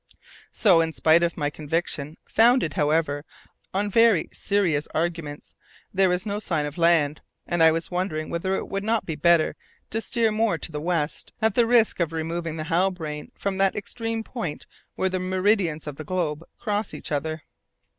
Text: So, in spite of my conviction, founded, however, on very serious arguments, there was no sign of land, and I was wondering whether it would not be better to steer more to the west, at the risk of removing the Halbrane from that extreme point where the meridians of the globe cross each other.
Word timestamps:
So, 0.51 0.81
in 0.81 0.93
spite 0.93 1.21
of 1.21 1.37
my 1.37 1.51
conviction, 1.51 2.17
founded, 2.25 2.73
however, 2.73 3.23
on 3.71 3.87
very 3.87 4.29
serious 4.33 4.87
arguments, 4.95 5.53
there 5.93 6.09
was 6.09 6.25
no 6.25 6.39
sign 6.39 6.65
of 6.65 6.79
land, 6.79 7.21
and 7.45 7.61
I 7.61 7.71
was 7.71 7.91
wondering 7.91 8.31
whether 8.31 8.55
it 8.55 8.67
would 8.67 8.83
not 8.83 9.05
be 9.05 9.13
better 9.15 9.55
to 9.91 10.01
steer 10.01 10.31
more 10.31 10.57
to 10.57 10.71
the 10.71 10.81
west, 10.81 11.33
at 11.39 11.53
the 11.53 11.67
risk 11.67 11.99
of 11.99 12.13
removing 12.13 12.57
the 12.57 12.63
Halbrane 12.63 13.31
from 13.35 13.57
that 13.59 13.75
extreme 13.75 14.23
point 14.23 14.65
where 14.95 15.07
the 15.09 15.19
meridians 15.19 15.85
of 15.85 15.97
the 15.97 16.03
globe 16.03 16.43
cross 16.57 16.95
each 16.95 17.11
other. 17.11 17.43